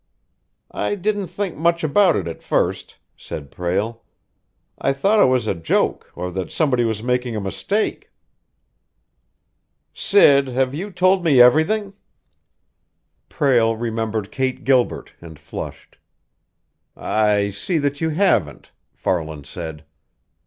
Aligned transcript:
"I 0.71 0.95
didn't 0.95 1.27
think 1.27 1.55
much 1.55 1.83
about 1.83 2.15
it 2.15 2.27
at 2.27 2.41
first," 2.41 2.97
said 3.15 3.51
Prale. 3.51 4.01
"I 4.79 4.93
thought 4.93 5.19
it 5.19 5.29
was 5.29 5.45
a 5.45 5.53
joke, 5.53 6.11
or 6.15 6.31
that 6.31 6.51
somebody 6.51 6.83
was 6.83 7.03
making 7.03 7.35
a 7.35 7.39
mistake." 7.39 8.09
"Sid, 9.93 10.47
have 10.47 10.73
you 10.73 10.89
told 10.89 11.23
me 11.23 11.39
everything?" 11.39 11.93
Prale 13.29 13.75
remembered 13.77 14.31
Kate 14.31 14.63
Gilbert 14.63 15.13
and 15.21 15.37
flushed. 15.37 15.99
"I 16.97 17.51
see 17.51 17.77
that 17.77 18.01
you 18.01 18.09
haven't," 18.09 18.71
Farland 18.95 19.45
said. 19.45 19.85